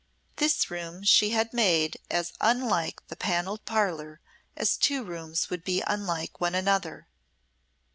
[0.37, 4.19] This room she had made as unlike the Panelled Parlour
[4.57, 7.05] as two rooms would be unlike one another.